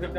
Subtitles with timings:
[0.00, 0.16] Halo.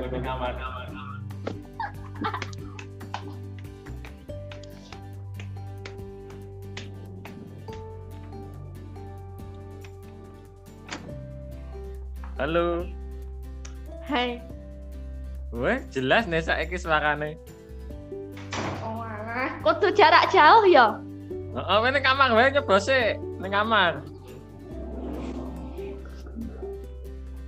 [14.06, 14.38] hai.
[15.50, 17.42] Wah, jelas nih saiki suarane.
[18.86, 19.02] Oh.
[19.66, 21.02] Kudu jarak jauh ya.
[21.58, 24.06] Heeh, oh, ini kamar wae sih, ning kamar.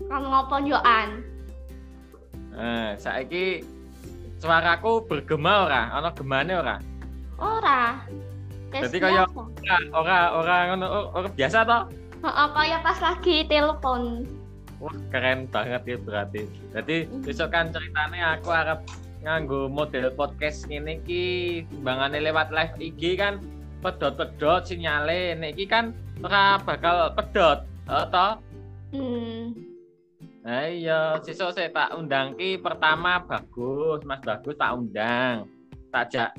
[0.09, 1.32] Kan ngopo yo an?
[2.53, 3.65] Nah, saiki
[4.37, 5.89] suaraku bergema ora?
[5.91, 6.77] Ana gemane ora?
[7.37, 7.97] Ora.
[8.73, 9.29] Jadi kaya-.
[9.33, 11.83] Ora, ora, ora ngono, ora- biasa toh?
[12.23, 14.25] Heeh, kaya pas lagi telepon.
[14.79, 16.41] Wah, keren banget ya berarti.
[16.73, 18.83] Jadi besok kan ceritanya aku harap
[19.23, 21.23] nganggo model podcast ini ki
[21.71, 23.39] timbangane lewat live IG kan
[23.79, 28.39] pedot-pedot sinyale nek iki kan ora bakal pedot atau
[28.93, 29.32] Hmm.
[30.43, 35.47] Nah iya, sesuk saya tak undang ki pertama bagus, Mas Bagus tak undang.
[35.87, 36.29] Tak jak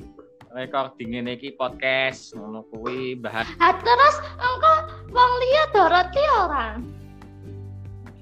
[0.53, 4.73] recording ini ki podcast ngono kuwi bahas Ah, terus engko
[5.09, 6.67] wong liya Doroti ora?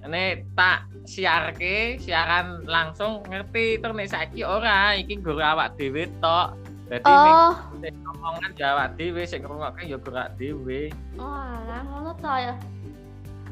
[0.03, 6.59] ini tak siarke siaran langsung ngerti terus nek saiki ora iki nggo awak dhewe tok.
[6.91, 10.91] Dadi Oh, sing ngomongan ya awak dhewe sing ngrungokke ya gerak dhewe.
[11.15, 12.53] oh alah ngono to ya.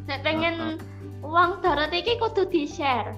[0.10, 0.82] Nek pengen
[1.22, 3.14] uang Doroti iki kudu di-share.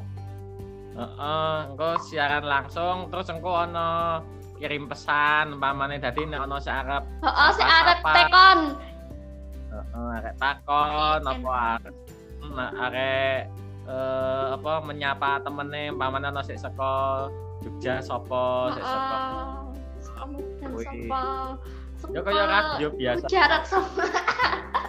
[0.93, 4.21] Heeh, engko siaran langsung terus engko ana
[4.61, 8.59] kirim pesan umpamane dadi nek ana sarep Heeh, sik arep tekon.
[9.73, 11.93] Heeh, arek takon apa arek
[12.53, 13.39] nah, arek
[13.89, 17.27] eh, apa menyapa temene umpamane ana sik saka
[17.65, 19.17] Jogja sapa sik saka
[20.69, 20.85] Wih.
[20.85, 21.23] sapa?
[22.11, 24.03] ya kaya radio biasa Jarak sama.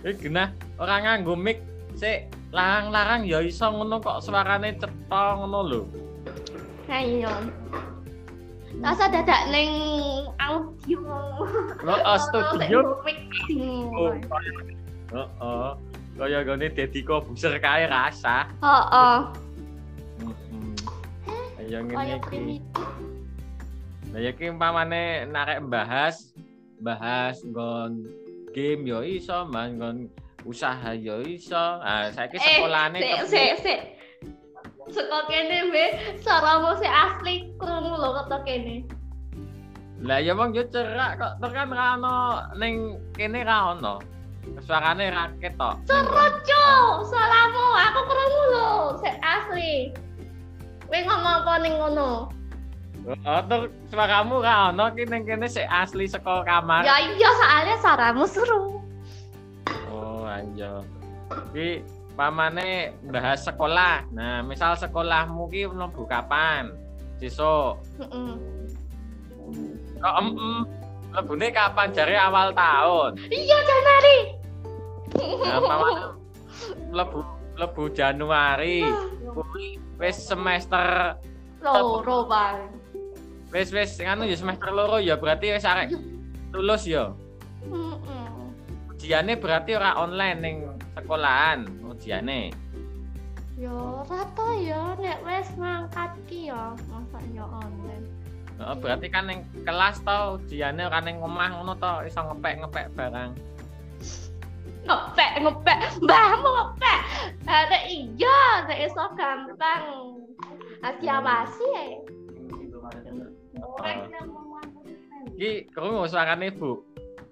[0.00, 0.48] iki genah
[0.80, 1.60] ora nganggo mic
[1.94, 5.82] sik larang-larang ya iso ngono kok suarane cetha ngono lho
[6.90, 7.30] Ayo.
[8.82, 9.70] Rasa dadak ning
[10.42, 10.98] audio.
[11.86, 13.86] lo oh, studio Mixing.
[13.94, 14.10] oh
[15.14, 15.70] heeh
[16.18, 19.18] kaya gone Deddy Kobuser kae rasa Heeh.
[21.62, 22.58] ayo ngene iki.
[24.10, 26.34] Nah, ya ki umpamane narek bahas
[26.82, 28.10] bahas nggon
[28.54, 29.46] game yo iso,
[30.44, 31.58] usaha yo iso.
[31.84, 33.28] Ah, saiki sekolahane Eh, kepiye?
[33.28, 33.80] sik sik.
[34.90, 35.84] Saka kene we,
[36.18, 38.82] suaramu sik asli krungu lho kata kene.
[40.00, 42.16] Lah ya wong yo cerak kok tekan ra ono
[42.56, 44.00] ning kene ra ono.
[44.64, 45.76] Suarane raket tok.
[45.86, 46.64] Seroco,
[47.06, 48.68] suaramu aku krungu lho,
[49.04, 49.92] sik asli.
[50.90, 52.10] Kowe ngomong apa ning ngono?
[53.08, 56.84] Oh, tur suaramu ra ono ki ning kene sik asli saka kamar.
[56.84, 58.84] Ya iya soalnya suaramu seru.
[59.88, 60.84] Oh, anjo.
[61.56, 61.80] Ki
[62.12, 64.04] pamane bahas sekolah.
[64.12, 66.76] Nah, misal sekolahmu ki mlebu kapan?
[67.16, 67.80] Sesuk.
[68.04, 68.32] Heeh.
[70.00, 70.54] Kok em em
[71.16, 73.16] lebune kapan jare awal tahun.
[73.32, 74.18] Iya Januari.
[75.18, 76.02] Nah, pamane
[76.92, 77.18] lebu
[77.56, 78.84] lebu Januari.
[79.30, 81.16] Kuwi wis semester
[81.60, 82.79] Loro bang.
[83.50, 85.90] Wis wis nganu ya semester loro ya berarti wis arek
[86.54, 87.10] lulus ya.
[87.66, 88.28] Heeh.
[88.90, 90.56] Ujiane berarti ora online ning
[90.94, 92.54] sekolahan ujiane.
[93.58, 98.06] Yo rata ya nek wis mangkat ki ya masa yo online.
[98.60, 103.30] Heeh, berarti kan ning kelas to ujiane ora ning omah ngono to iso ngepek-ngepek barang.
[104.86, 107.00] Ngepek ngepek, mbahmu ngepek.
[107.50, 109.84] Ada iya, nek iso gampang.
[110.80, 111.84] Asiawasi ya.
[113.78, 114.26] Orang yang
[115.36, 116.80] Ki krungu suarane Bu.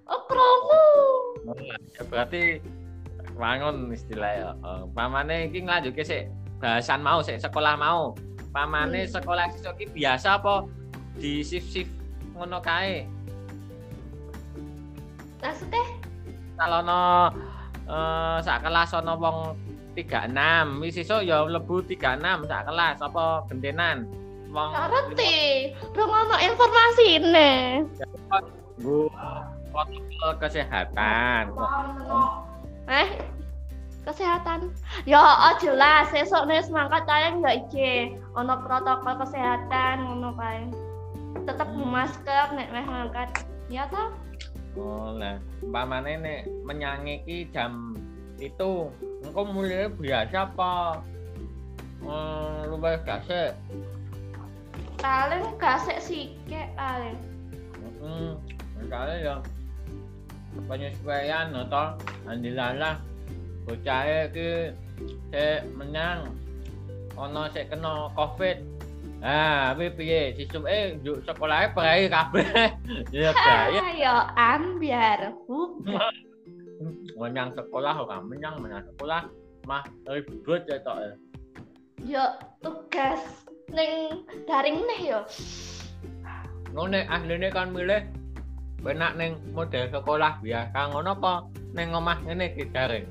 [0.09, 0.85] Oh, krungu.
[1.93, 2.41] Ya berarti
[3.37, 4.49] wangun istilah ya.
[4.65, 8.17] Oh, pamane iki nglanjutke sik bahasan mau sik sekolah mau.
[8.49, 9.13] Pamane Hmm.
[9.13, 10.65] sekolah siswa ki biasa apa
[11.21, 11.93] di shift-shift
[12.33, 13.05] ngono kae.
[15.39, 15.85] Maksudnya?
[16.57, 17.01] Kalau no
[17.89, 19.53] eh sak kelas ana wong
[19.93, 24.09] 36, wis sesuk ya mlebu 36 sak kelas apa gentenan.
[24.49, 25.37] Wong Ngerti.
[25.93, 27.51] Belum ono informasi ini.
[28.79, 29.11] nggo
[29.69, 31.53] protokol kesehatan.
[32.89, 33.09] Eh,
[34.07, 34.73] kesehatan.
[35.05, 36.09] Ya, oh jelas.
[36.15, 38.17] Esok nih semangkat kalian nggak ije.
[38.33, 40.65] Ono protokol kesehatan, ngono kae.
[41.45, 43.29] Tetap masker nek meh ngangkat.
[43.69, 44.09] Ya toh?
[44.79, 47.93] Oh lah, umpamane nek menyangi ki jam
[48.39, 48.87] itu,
[49.25, 51.03] engko mulai biasa apa?
[51.99, 53.59] Hmm, luwih gasek.
[54.99, 57.17] Paling gasek sikek paling.
[58.03, 58.31] Heeh.
[58.79, 59.35] Makanya ya
[60.67, 61.95] penyesuaian atau
[62.27, 62.99] andilalah
[63.63, 64.75] bocah iki
[65.31, 66.35] sik menang
[67.15, 68.59] ono sik kena covid
[69.19, 70.31] Ah, tapi piye?
[70.31, 72.71] Sisuke njuk sekolahe prae kabeh.
[73.11, 73.81] Ya gaya.
[73.83, 75.35] Ayo ambiar.
[77.19, 79.27] Menyang sekolah ora menyang menyang sekolah
[79.67, 81.19] mah ribet ya tok.
[82.07, 82.23] Yo
[82.63, 83.19] tugas
[83.73, 85.21] ning daring nih yo.
[86.73, 88.01] Ngene ahline kan milih
[88.79, 91.33] penak ning model sekolah biasa ngono apa
[91.75, 93.05] ning omah ngene iki daring.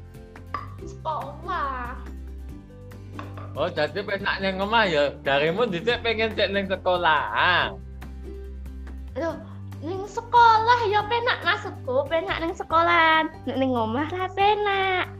[0.83, 1.99] Sekolah.
[3.59, 7.23] Oh, jadi penak ning omah ya darimu dhisik pengen cek ning sekolah.
[7.35, 7.67] Ah.
[9.19, 9.35] Aduh,
[9.83, 13.27] ning sekolah ya penak maksudku, penak ning sekolah.
[13.51, 15.11] Nek ning omah ra penak.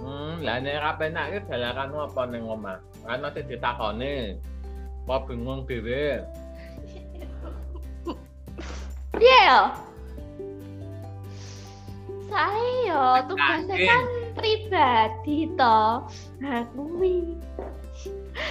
[0.00, 2.80] Hmm, lah nek ra penak iki dalaranmu apa ning omah?
[3.04, 4.40] Kan nanti ditakoni.
[5.04, 6.24] Apa bingung dhewe?
[9.14, 9.62] Piye yo?
[12.32, 14.04] Saya yo tugasnya kan
[14.34, 15.80] pribadi to.
[16.40, 17.36] Nah, kuwi.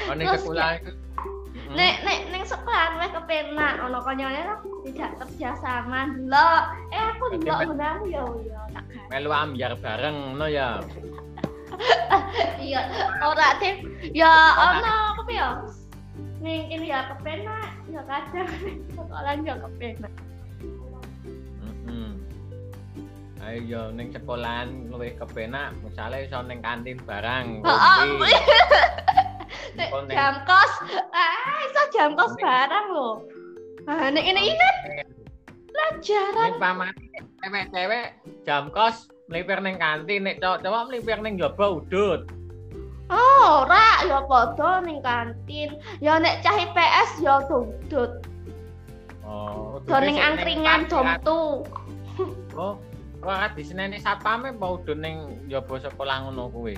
[0.07, 0.79] Oh, ning sekolah.
[0.79, 1.75] Hmm.
[1.75, 4.39] Nek nek ning sekolah wis kepenak ono konyone
[4.87, 6.63] tidak kerja sama delok.
[6.93, 8.61] Eh aku delok men- menang yo yo
[9.09, 10.79] melu ambyar bareng ngono ya.
[12.63, 12.81] Iya,
[13.21, 13.89] ora tim.
[14.13, 15.49] Ya ono apa ya?
[16.43, 20.13] Ning ini ya kepenak, ya kadang ning sekolah yo kepenak.
[23.43, 27.59] Ayo ning sekolahan luwih kepenak, misale iso ning kantin barang.
[27.59, 28.07] Heeh.
[30.15, 30.71] jam kos,
[31.11, 33.09] ah iso jam kos barang lho.
[33.83, 34.75] Ah nek ini ingat
[35.67, 37.03] pelajaran Ning pamane
[37.43, 38.07] cewek-cewek
[38.47, 42.27] jam kos melipir ning kantin, nek cowok-cowok melipir ning njaba udut.
[43.11, 45.77] Oh, ora ya padha ning kantin.
[45.99, 48.23] Ya nek cah IPS ya dudut.
[49.23, 51.63] Oh, Do ning angkringan jam jam tu.
[52.55, 52.77] Oh,
[53.23, 56.75] ora diseneni satpame apa udut ning njaba sekolah ngono kuwi.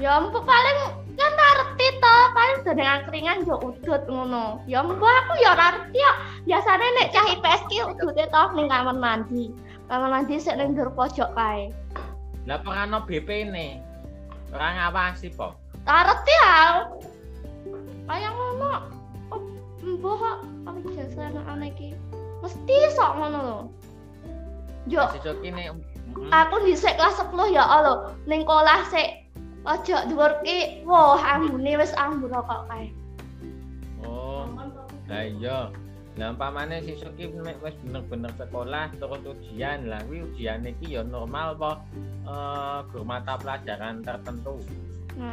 [0.00, 0.78] Ya empu paling
[1.20, 4.62] kan ngerti to, paling do ning angkringan yo udut ngono.
[4.64, 6.12] Ya empu aku ya ora ngerti ya.
[6.48, 9.52] Biasane nek cah IPS ki udute to ning kamar mandi.
[9.92, 11.68] Kamar mandi sik ning pojok kae.
[12.48, 13.76] Lah perano BP ne.
[14.48, 15.52] Ora ngawasi po.
[15.84, 16.56] Tak ngerti ya.
[18.08, 18.72] Kayak ngono.
[19.84, 21.92] Mbah kok apa jasa anak iki.
[22.40, 23.58] Mesti sok ngono lho.
[24.88, 25.04] Yo,
[26.32, 29.28] aku dhisik kelas 10 ya Allah ning sekolah sik
[29.62, 32.90] ojo dhuwur ki wah ambune wis ambur kok kae
[34.02, 34.50] Oh,
[35.06, 35.70] lah iya.
[36.20, 41.00] Lah umpamane sesuk ki nek wis bener-bener sekolah terus ujian lah kuwi ujian iki ya
[41.00, 41.72] normal apa
[42.28, 44.60] eh gur mata pelajaran tertentu.
[45.16, 45.32] nah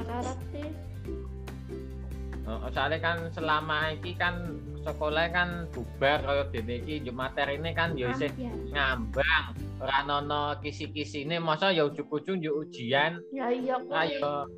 [2.49, 7.93] Oh, soalnya kan selama iki kan sekolah kan bubar kaya dene iki yo materine kan
[7.93, 8.33] yo isih
[8.73, 13.21] ngambang ora ono kisi-kisine masa ya ujug-ujug yo ujian?
[13.29, 13.93] Ya iya kuwi.
[13.93, 14.49] Ayo.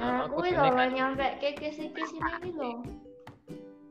[0.00, 2.80] Nah kuwi lho kan- nyampe ke kisi-kisi ini lho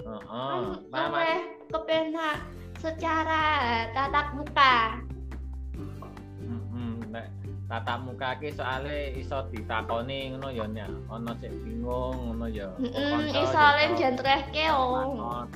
[0.08, 2.38] heeh kan Mama oleh kepenak
[2.80, 3.44] secara
[3.92, 4.76] tatap muka
[5.76, 7.26] heeh nek
[7.68, 13.36] tatap muka ki soalnya iso ditakoni ngono ya nek ana sik bingung ngono ya heeh
[13.36, 15.48] iso ya lem iso jentrehke om takon.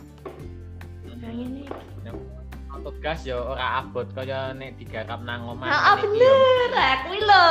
[1.22, 1.64] yang ini
[2.02, 2.18] Nek
[2.82, 6.34] tugas ya ora abot kaya nek digarap nang omah iki ya.
[6.74, 7.50] bener, kuwi lho.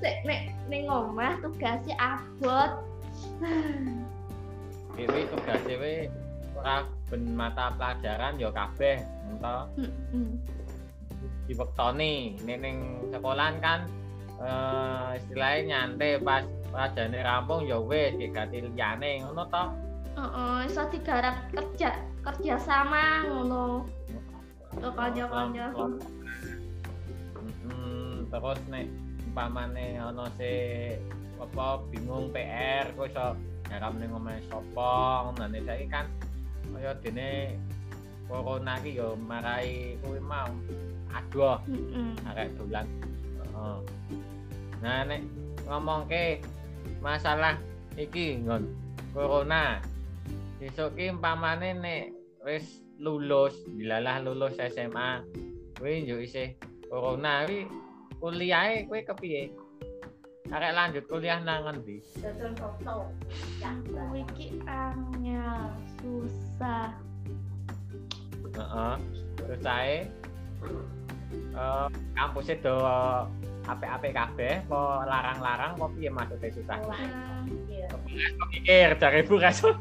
[0.00, 2.80] Sik nek ning omah tugasnya abot.
[4.96, 6.08] Dewe tugas dewe
[6.56, 8.98] ora ben mata pelajaran ya kabeh
[9.30, 10.28] ento Heeh.
[11.46, 12.76] diwektoni ning
[13.10, 13.80] sekolahan kan
[14.40, 19.64] eh istilahnya nyantai pas pelajarane rampung ya wis diganti liyane ngono to
[20.10, 23.86] Heeh, iso digarap kerja kerja sama ngono.
[24.82, 25.70] Kanca-kanca.
[28.30, 28.86] Terus nek
[29.30, 30.98] umpamane ana sik
[31.40, 33.26] apa bingung PR kok iso
[33.70, 34.92] garap ning omahe sapa
[35.30, 36.06] ngono saiki kan
[36.74, 37.58] kaya dene
[38.30, 40.50] corona iki ya marai kuwi mau.
[41.10, 41.58] Aduh.
[41.66, 42.28] Heeh.
[42.30, 42.86] arek dolan.
[43.42, 43.78] Heeh.
[44.80, 45.20] nah nek
[45.66, 46.40] ngomongke
[47.02, 47.58] masalah
[47.98, 48.70] iki ngon.
[49.10, 49.82] Corona.
[50.62, 52.14] Besok ki umpamane nek
[52.46, 55.26] wis lulus dilalah lulus SMA
[55.76, 56.54] kuwi yo isih
[56.86, 57.44] corona.
[57.50, 57.66] Kuwi
[58.20, 59.50] kuliahe kuwi kepiye
[60.50, 62.02] arek lanjut kuliah nang ngendi?
[63.62, 65.70] Kuwi iki angel,
[66.02, 66.90] susah.
[68.50, 68.94] heeh.
[69.38, 69.96] Terus ae
[71.54, 71.86] eh
[72.18, 72.74] kampusnya do
[73.70, 76.78] apik-apik kabeh apa larang-larang apa piye maksudnya susah?
[76.82, 77.46] Nah,
[78.50, 79.78] mikir cari bu rasul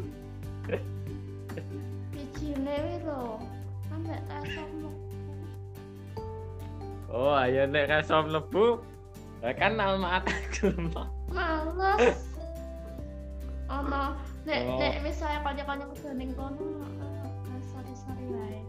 [2.14, 3.42] bijine wi lho.
[3.90, 4.62] Ambek rasa
[7.10, 8.89] Oh, ayo nek rasa mlebu ya
[9.42, 10.92] kan alma ata gelem.
[11.32, 12.20] Males.
[13.70, 14.80] Ono nek Oh.
[14.82, 16.66] nek misalnya kanca-kanca kudu kono
[17.00, 18.60] ah, sari-sari wae.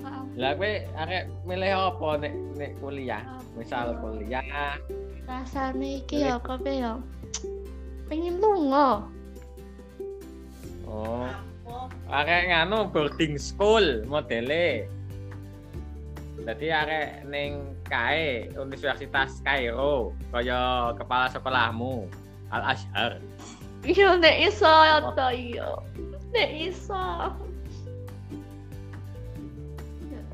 [0.00, 0.24] Maaf.
[0.40, 3.22] Lah kowe arek milih apa nek nek kuliah?
[3.52, 4.80] Misal kuliah,
[5.28, 6.96] rasane iki ya kabeh ya
[8.08, 9.08] pengen lunga
[10.88, 11.28] oh,
[12.12, 14.84] arek nganu boarding school modele.
[16.42, 22.08] Jadi arek ning KAE Universitas Kairo kaya kepala sekolahmu
[22.48, 23.20] Al Azhar.
[23.84, 25.68] iya nek iso ya to iya
[26.32, 27.36] nek iso ta,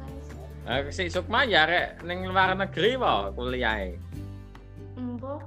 [0.06, 0.38] iso.
[0.70, 3.98] Eh, si Sukma ya arek ning luar negeri wae kuliahe.
[4.94, 5.42] Embo.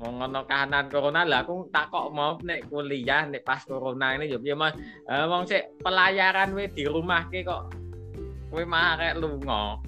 [0.00, 4.40] Wong ngono kahanan corona lah aku takok mau nek kuliah nek pas corona ini yo
[4.40, 4.72] piye Mas.
[5.04, 7.89] Eh wong sik pelayaran we di rumah ke kok
[8.50, 9.78] kowe mah arek lunga.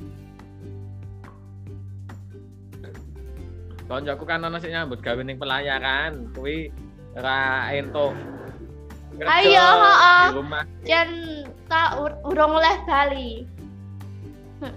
[3.90, 6.70] Koncoku kan ono sik nyambut gawe ning pelayaran, kuwi
[7.18, 8.14] ora entuk.
[9.20, 10.26] Ayo, heeh.
[10.88, 11.10] Jan
[11.68, 13.44] tak ur- urung oleh Bali.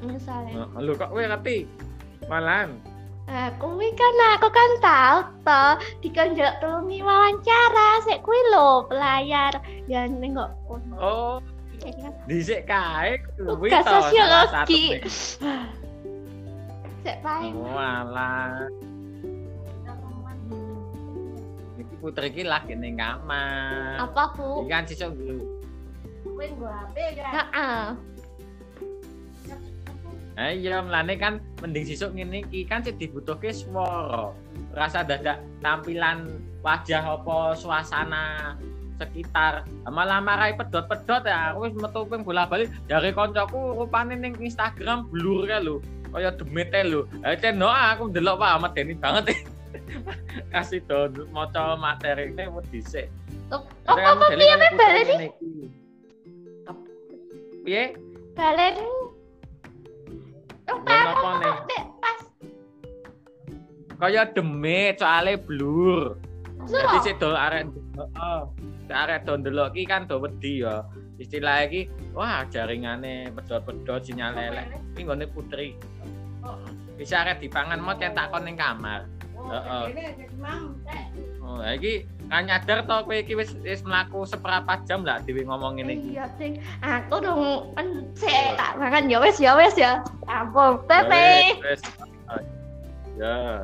[0.03, 0.67] Misalnya.
[0.75, 1.69] Lho kok kowe ngerti?
[2.27, 2.75] Malan.
[3.25, 9.49] Nah, kuwi kan aku kan tahu toh dikanjak tulungi wawancara sik kuwi lho pelayar
[9.89, 10.53] ya ning kok
[11.01, 11.41] Oh,
[12.25, 14.83] dhisik kae kuwi to sosiologi.
[17.05, 17.53] sik pae.
[17.53, 18.65] Oh, alah.
[21.77, 24.09] Iki putri iki lagi ning kamar.
[24.09, 24.65] Apa, Bu?
[24.65, 25.13] Iki kan sesuk
[26.25, 27.27] Kowe nggo HP ya.
[27.29, 27.83] Heeh.
[30.35, 34.33] Eh iya mlane kan mending sesuk ngene iki kan sing dibutuhke swara.
[34.73, 38.57] Rasa dadak tampilan wajah apa suasana
[38.95, 45.11] sekitar malah marai pedot-pedot ya aku wis metu ping bola-balik dari koncoku rupane ning Instagram
[45.11, 45.83] blur ya lho
[46.15, 49.35] kaya demete lho eh ceno aku ndelok Pak Ahmad Deni banget
[50.55, 53.11] kasih do maca materi ini mau dhisik
[53.85, 55.29] Apa apa piye ngene iki.
[57.61, 57.93] Piye?
[57.93, 58.33] Oh,
[60.81, 61.29] Balen apa?
[61.69, 62.25] Nek pas
[63.95, 66.19] Kaya demit soalnya blur.
[66.65, 67.01] Jadi Suruh.
[67.05, 68.41] sik do arek heeh.
[68.91, 70.85] Arek do ndelok iki kan do wedi ya.
[71.15, 74.67] Istilah iki wah jaringane pedot-pedot sinyal elek.
[74.93, 75.73] Iki nggone putri.
[76.95, 79.07] Bisa arek dipangan mau cetak kon ning kamar.
[79.35, 79.85] Oh, Heeh.
[79.99, 81.05] Eh,
[81.45, 85.77] Oh, iki kan nyadar to kowe iki wis wis mlaku seperempat jam lah dhewe ngomong
[85.77, 86.17] ngene iki.
[86.17, 86.57] Iya, Ding.
[86.81, 87.87] Aku dong kan
[88.17, 90.01] sik tak makan ya wis ya wis ya.
[90.25, 91.25] Ampun, Ya Pepe.
[91.61, 91.81] wis, wis.
[93.21, 93.61] Ya.